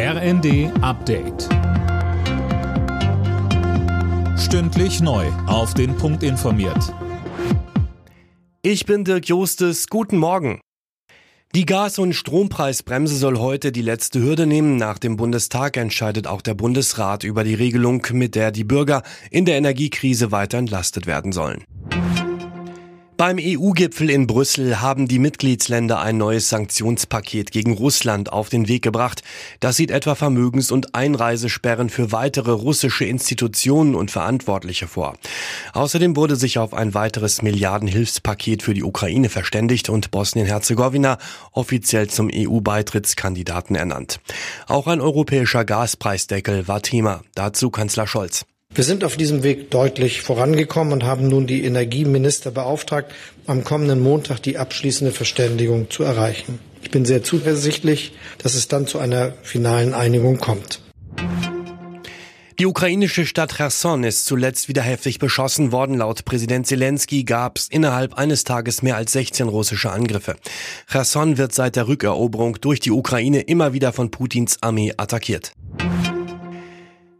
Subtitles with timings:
[0.00, 1.48] RND Update.
[4.38, 5.26] Stündlich neu.
[5.48, 6.94] Auf den Punkt informiert.
[8.62, 9.88] Ich bin Dirk Jostes.
[9.88, 10.60] Guten Morgen.
[11.52, 14.76] Die Gas- und Strompreisbremse soll heute die letzte Hürde nehmen.
[14.76, 19.02] Nach dem Bundestag entscheidet auch der Bundesrat über die Regelung, mit der die Bürger
[19.32, 21.64] in der Energiekrise weiter entlastet werden sollen.
[23.18, 28.82] Beim EU-Gipfel in Brüssel haben die Mitgliedsländer ein neues Sanktionspaket gegen Russland auf den Weg
[28.82, 29.24] gebracht.
[29.58, 35.16] Das sieht etwa Vermögens- und Einreisesperren für weitere russische Institutionen und Verantwortliche vor.
[35.72, 41.18] Außerdem wurde sich auf ein weiteres Milliardenhilfspaket für die Ukraine verständigt und Bosnien-Herzegowina
[41.50, 44.20] offiziell zum EU-Beitrittskandidaten ernannt.
[44.68, 47.22] Auch ein europäischer Gaspreisdeckel war Thema.
[47.34, 48.46] Dazu Kanzler Scholz.
[48.78, 53.12] Wir sind auf diesem Weg deutlich vorangekommen und haben nun die Energieminister beauftragt,
[53.44, 56.60] am kommenden Montag die abschließende Verständigung zu erreichen.
[56.82, 60.80] Ich bin sehr zuversichtlich, dass es dann zu einer finalen Einigung kommt.
[62.60, 65.96] Die ukrainische Stadt Cherson ist zuletzt wieder heftig beschossen worden.
[65.96, 70.36] Laut Präsident Zelensky gab es innerhalb eines Tages mehr als 16 russische Angriffe.
[70.88, 75.52] Cherson wird seit der Rückeroberung durch die Ukraine immer wieder von Putins Armee attackiert.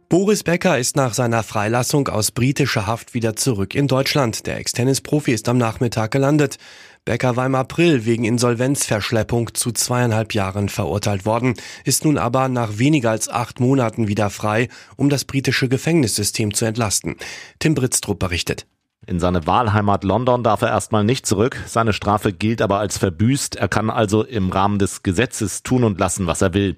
[0.09, 4.47] Boris Becker ist nach seiner Freilassung aus britischer Haft wieder zurück in Deutschland.
[4.47, 6.57] Der Ex-Tennis-Profi ist am Nachmittag gelandet.
[7.05, 12.79] Becker war im April wegen Insolvenzverschleppung zu zweieinhalb Jahren verurteilt worden, ist nun aber nach
[12.79, 17.15] weniger als acht Monaten wieder frei, um das britische Gefängnissystem zu entlasten.
[17.59, 18.65] Tim Britztrup berichtet.
[19.05, 21.63] In seine Wahlheimat London darf er erstmal nicht zurück.
[21.67, 23.57] Seine Strafe gilt aber als verbüßt.
[23.57, 26.77] Er kann also im Rahmen des Gesetzes tun und lassen, was er will.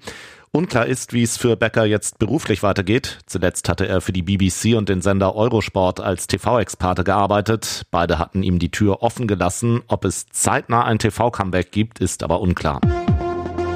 [0.54, 3.20] Unklar ist, wie es für Becker jetzt beruflich weitergeht.
[3.24, 7.86] Zuletzt hatte er für die BBC und den Sender Eurosport als TV-Experte gearbeitet.
[7.90, 9.80] Beide hatten ihm die Tür offen gelassen.
[9.88, 12.82] Ob es zeitnah ein TV-Comeback gibt, ist aber unklar.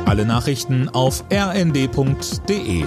[0.05, 2.85] Alle Nachrichten auf rnd.de